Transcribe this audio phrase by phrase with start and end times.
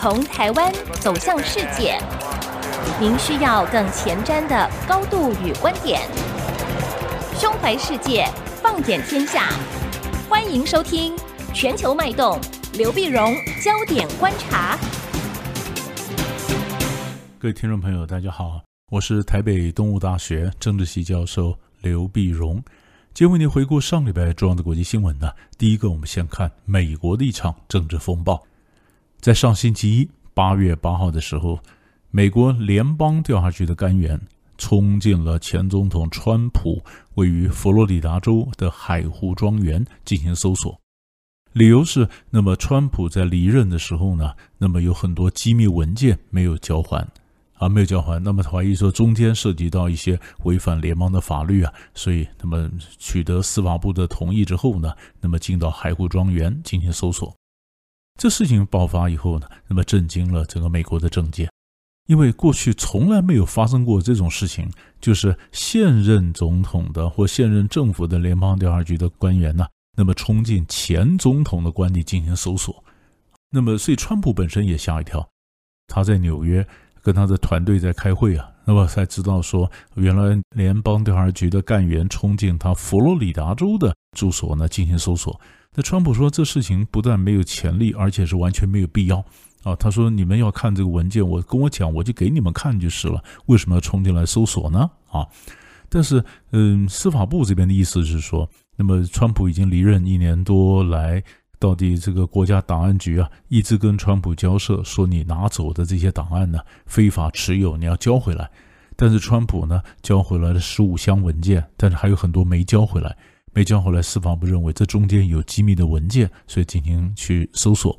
[0.00, 1.98] 从台湾走向世界，
[3.00, 6.00] 您需要更前瞻的高度与观点。
[7.36, 8.24] 胸怀世界，
[8.62, 9.48] 放眼天下，
[10.28, 11.16] 欢迎收听
[11.52, 12.40] 《全球脉动》，
[12.78, 14.78] 刘碧荣焦点观察。
[17.40, 18.60] 各位听众朋友，大家好，
[18.92, 22.62] 我是台北东吴大学政治系教授刘碧荣。
[23.12, 25.28] 今天为您回顾上礼拜重要的国际新闻呢。
[25.58, 28.40] 第一个，我们先看美国的一场政治风暴。
[29.20, 31.58] 在上星期一，八月八号的时候，
[32.10, 34.18] 美国联邦调查局的干员
[34.56, 36.80] 冲进了前总统川普
[37.14, 40.80] 位于佛罗里达州的海湖庄园进行搜索。
[41.52, 47.06] 理由是，那么川普在离任的时候呢，那么有很多机密文件没有交还。
[47.54, 57.34] 啊，没有交还，那么怀疑说中间涉及到一些违反联邦的法律啊，所以那么取得司法部的同意之后呢，那么进到海湖庄园进行搜索。
[58.18, 61.48] 这事情爆发以后呢，那么震惊了整个美国的政界，
[62.06, 69.66] 因为过去从来没有发生过这种事情，就是现任总统的或现任政府的联邦调查局的官员呢，
[69.96, 72.84] 那么冲进前总统的官邸进行搜索。
[73.50, 75.26] 那么，所以川普本身也吓一跳，
[75.86, 76.66] 他在纽约。
[77.00, 85.40] 跟他的团队在开会啊，那么才知道说，原来联邦调查局的干员冲进他佛罗里达州的住所呢进行搜索。
[85.78, 89.24] 那川普说，这事情不但没有潜力，而且是完全没有必要
[89.62, 89.76] 啊。
[89.76, 93.22] 他说，你们要看这个文件，我跟我讲，我就给你们看就是了。
[93.46, 94.90] 为什么要冲进来搜索呢？
[95.08, 95.24] 啊，
[95.88, 101.22] 但是，嗯，司法部这边的意思是说，那么川普已经离任一年多来。
[101.60, 108.50] 到底这个国家档案局啊，一直跟川普交涉，说你拿走的这些档案呢，非法持有，你要交回来。
[108.96, 113.16] 但是川普呢，交回来了十五箱文件，但是还有很多没交回来，
[113.58, 114.00] 没交回来。
[114.00, 117.98] 司法部认为这中间有机密的文件，所以进行去搜索。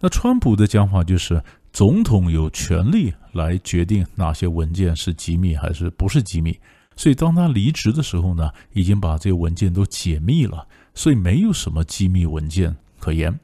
[0.00, 1.40] 那川普的讲法就是，
[1.72, 6.58] 总统有权利来决定哪些文件是机密还是不是机密。
[6.96, 10.66] 所以当他离职的时候呢，已经把这些文件都解密了。
[10.92, 13.38] 所以没有什么机密文件可言，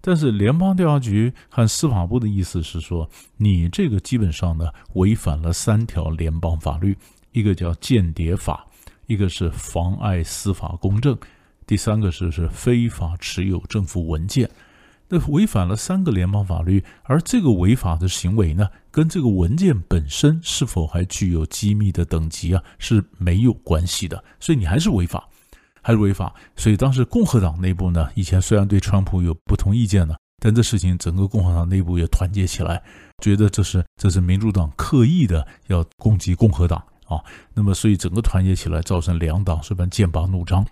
[0.00, 6.96] 但是联邦调查局和司法部的意思是说，你这个基本上呢违反了三条联邦法律，
[7.32, 8.64] 一个叫间谍法，
[9.10, 11.18] 一个是妨碍司法公正，
[11.66, 14.48] 第三个是是非法持有政府文件。
[15.08, 25.28] 那违反了三个联邦法律，而这个违法的行为呢，跟这个文件本身是否还具有机密的等级啊是没有关系的，所以你还是违法。
[25.82, 32.80] 还是违法，所以当时共和党内部呢，以前虽然对川普有不同意见呢，但这事情整个共和党内部也团结起来，
[33.22, 37.20] 觉得这是这是民主党刻意的要攻击共和党啊。
[37.52, 40.64] 那么，所以整个团结起来，造成两党是般剑拔弩张。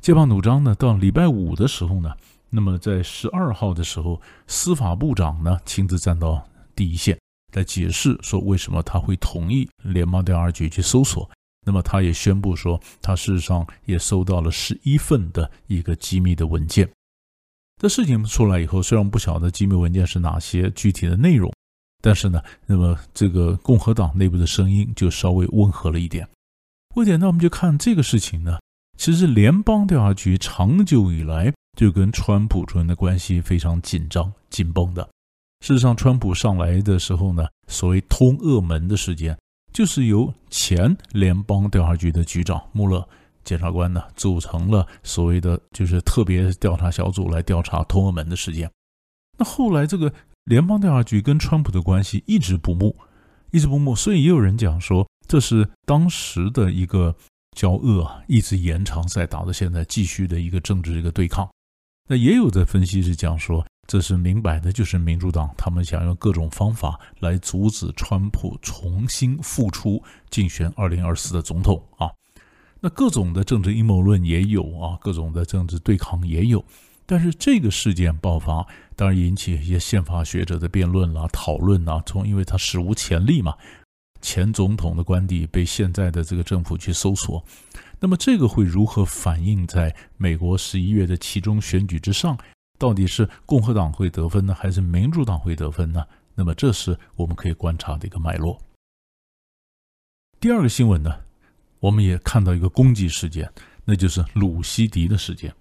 [0.00, 2.10] 剑拔弩张呢，到礼拜五的时候呢，
[2.48, 6.42] 那么在十二号的时候，司法部长呢亲自站到
[6.74, 7.18] 第一线
[7.52, 11.28] 来解释说，为什么他会同意联邦调查局去搜索。
[11.64, 16.90] 那么他也宣布说，他事实上也收到了十一份的一个机密的文件。
[17.80, 21.52] 这事情出来以后，虽然不晓得机密文件是哪些具体的内容，
[22.02, 26.28] 但是呢，那么这个共和党内部的声音就稍微温和了一点。
[26.96, 28.58] 为点，那我们就看这个事情呢，
[28.98, 35.08] 其实联邦调查局长久以来就跟川普主任的关系非常紧张、紧绷的。
[35.64, 39.38] 事实上，川普上来的时候呢，所谓通俄门的事件。
[39.72, 43.08] 就是由前联邦调查局的局长穆勒
[43.42, 48.70] 检察官呢组成了所谓的就是特别调查小组来调查通俄门的事件。
[49.38, 50.12] 那后来这个
[50.44, 52.96] 联邦调查局跟川普的关系一直不睦，
[53.50, 57.14] 一直不睦，所以也有人讲说这是当时的一个
[57.56, 61.48] 交恶啊，一直延长在打到现在继续的一个政治一个对抗。
[62.08, 63.64] 那也有的分析是讲说。
[63.88, 70.00] 这是明摆的，就是民主党他们想用各种方法来阻止川普重新复出
[70.30, 72.08] 竞选二零二四的总统啊。
[72.80, 76.64] 那各种的政治阴谋论也有啊，各种的政治对抗也有。
[77.12, 82.02] 但是这个事件爆发，当然引起一些宪法学者的辩论啦、讨论啦。
[82.06, 83.54] 从因为他史无前例嘛，
[84.22, 87.44] 前总统的官邸被现在的这个政府去搜索，
[88.00, 92.34] 那么这个会如何反映在美国十一月的其中选举之上？
[92.78, 96.02] 到底是共和党会得分呢，还是民主党会得分呢？
[96.34, 98.58] 那么这是我们可以观察的一个脉络。
[100.40, 101.14] 第二个新闻呢，
[101.78, 103.52] 我们也看到一个攻击事件，
[103.84, 105.54] 那就是鲁西迪的事件。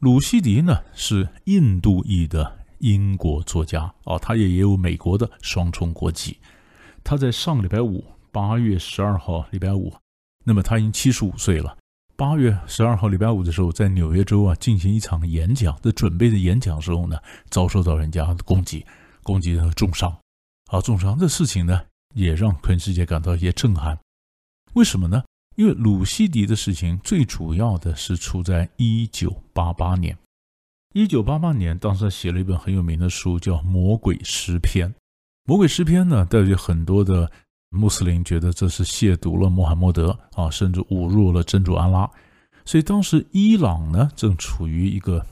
[0.00, 6.38] 鲁西迪呢是印度裔的英国作家哦，他也也有美国的双重国籍。
[7.04, 8.02] 他在上个礼拜五，
[8.32, 9.92] 八月十二号礼拜五，
[10.42, 11.76] 那么他已经七十五岁了。
[12.16, 17.18] 八月十二号礼拜五的时候，在纽约州啊进行一场演讲，在准备的演讲时候呢，
[17.50, 18.86] 遭受到人家的攻击，
[19.22, 20.10] 攻击的重伤，
[20.70, 21.78] 啊，重伤的事情呢，
[22.14, 23.98] 也让全世界感到一些震撼。
[24.72, 25.22] 为什么呢？
[25.60, 30.16] 因为鲁西迪的事情最主要的是出在一九八八年。
[30.94, 34.88] 一九八八年，当时他写了一本很有名的书，叫《魔鬼诗篇》。
[35.44, 37.30] 《魔鬼诗篇》呢，带着很多的。
[37.68, 42.10] 穆斯林觉得这是亵渎了穆罕默德啊，甚至侮辱了真主安拉，
[42.64, 45.24] 所以当时伊朗呢正处于一个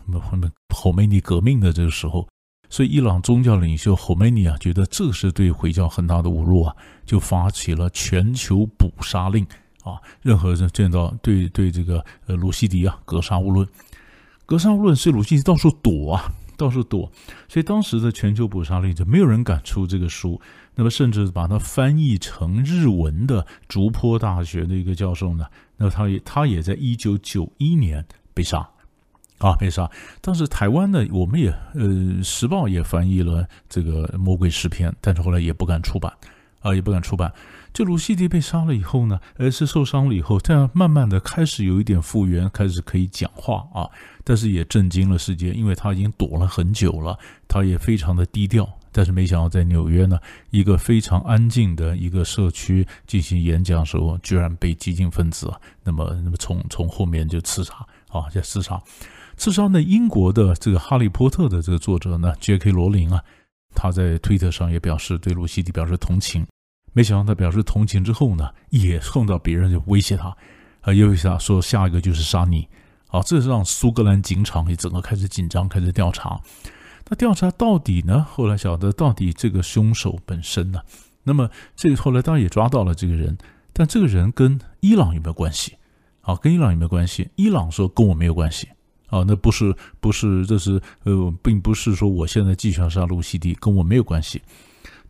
[0.69, 2.29] 侯梅尼革命的这个时候，
[2.69, 6.77] 所以伊朗宗教领袖侯梅尼啊觉得这是对回教很大的侮辱啊，
[7.07, 9.45] 就发起了全球捕杀令
[9.89, 13.67] 啊，任何人见到对对这个呃鲁西迪啊格杀勿论，
[14.47, 16.33] 格杀勿论，所以鲁西迪到处躲啊。
[16.59, 17.09] 到处躲，
[17.49, 20.41] 所以当时的全球捕杀令就没有人敢出这个书。
[20.75, 25.47] 那么，甚至把它翻译成日文的竹坡大学的一个教授呢，
[25.77, 28.69] 那他也他也在一九九一年被杀，
[29.39, 29.89] 啊，被杀。
[30.21, 36.13] 当时台湾呢，我们也呃，时报也翻译了这个《魔鬼诗篇》，但是后来也不敢出版，
[36.59, 37.33] 啊，也不敢出版。
[37.79, 43.89] 就鲁西迪被杀了以后呢，而是受伤了以后，这样慢慢的开始有一点复原，开始可以讲话啊，
[44.25, 47.17] 但是也震惊了世界，因为他已经躲了很久了，
[47.47, 50.19] 他也非常的低调，但是没想到在纽约呢，
[50.51, 55.49] 一个非常安静的一个社区进行演讲的时候，居然被激进分子，
[55.85, 57.75] 那么那么从从后面就刺杀
[58.09, 58.83] 啊，就刺杀，
[59.37, 62.73] 刺杀呢，英国的这个《哈利波特》的这个作者呢，J.K.
[62.73, 63.23] 罗琳啊，
[63.73, 66.45] 他在推特上也表示对鲁西迪表示同情。
[66.93, 70.37] 没想到他表示同情之后呢，也碰到别人就威胁他，
[70.81, 72.69] 啊，又胁他说下一个就是杀你，
[73.09, 76.41] 啊，这是让苏格兰警场也整个开始紧张，开始调查。
[77.09, 78.27] 那调查到底呢？
[78.31, 80.81] 后来晓得到底这个凶手本身呢？
[81.25, 83.37] 那么这个后来当然也抓到了这个人，
[83.73, 85.77] 但这个人跟伊朗有没有关系？
[86.23, 87.31] 啊，跟伊朗有没有关系？
[87.37, 88.69] 伊朗说跟我没有关系，
[89.07, 94.43] 啊，那不是不是，这是呃，并不是说我现在继续要杀露西迪，跟我没有关系。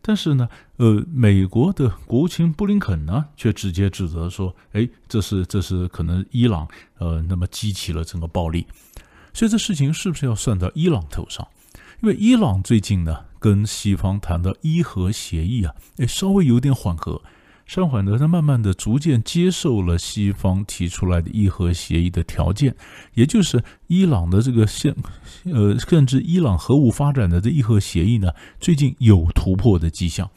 [0.01, 0.47] 但是呢，
[0.77, 6.67] 呃，美国的国务卿布林肯呢，却直接指责说：“哎，这是这是可能伊朗
[6.97, 8.65] 呃，那么激起了整个暴力，
[9.33, 11.47] 所以这事情是不是要算到伊朗头上？
[12.01, 17.21] 因为伊朗最近呢，跟西方谈的伊核协议啊，哎，稍微有点缓和。”
[17.69, 22.75] 上缓呢，他慢慢的、逐渐接受了西方提出来的伊核协议的条件，
[23.13, 24.95] 也就是伊朗的这个现，
[25.43, 30.27] 呃，甚至伊朗核武发展的这伊核协议呢，最近有突破的迹象，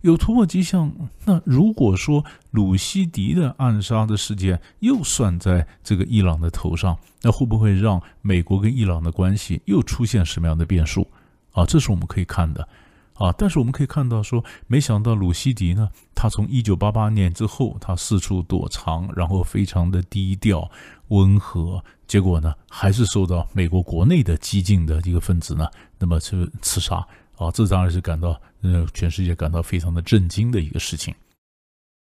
[0.00, 0.92] 有突破迹象。
[1.24, 11.06] 那如果说鲁西迪的暗杀的事件又算在这个伊朗的头上，那会不会让美国跟伊朗的关系又出现什么样的变数？
[11.52, 12.68] 啊，这是我们可以看的。
[13.14, 13.32] 啊！
[13.38, 20.68] 但是我们可以看到，说没想到鲁西迪呢，他从一九八八年之后，他四处躲藏，然后非常的低调
[21.08, 25.66] 温和，结果呢，还是受到美国国内的激进的一个分子呢，
[25.98, 26.96] 那么这刺杀
[27.36, 27.50] 啊！
[27.52, 31.14] 这当然是感到呃，全世界感到非常的震惊的一个事情。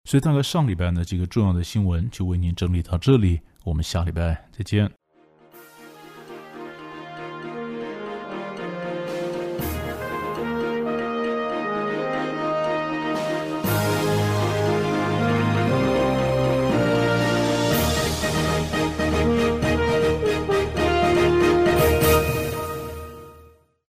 [0.06, 5.01] 所以大概上礼拜呢，几个重要的新闻就为您整理到这里，我们下礼拜再见。